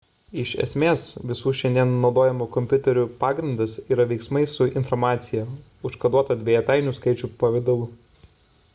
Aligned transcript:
iš 0.43 0.51
esmės 0.63 1.01
visų 1.31 1.51
šiandien 1.59 1.91
naudojamų 2.05 2.47
kompiuterių 2.55 3.03
pagrindas 3.25 3.77
yra 3.97 4.07
veiksmai 4.13 4.43
su 4.55 4.69
informacija 4.83 5.45
užkoduota 5.91 6.41
dvejetainių 6.45 6.99
skaičių 7.01 7.35
pavidalu 7.45 7.91